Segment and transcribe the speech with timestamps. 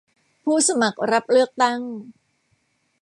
[0.43, 1.79] ผู้สมัครรับเลือกตั้ง